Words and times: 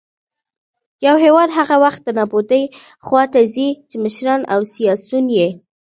يـو 1.05 1.13
هـېواد 1.23 1.49
هـغه 1.57 1.75
وخـت 1.83 2.01
د 2.03 2.09
نـابـودۍ 2.17 2.63
خـواتـه 3.05 3.41
ځـي 3.53 3.67
،چـې 3.89 3.95
مـشران 4.03 4.41
او 4.53 4.59
سـياسيون 4.73 5.25
يـې 5.37 5.49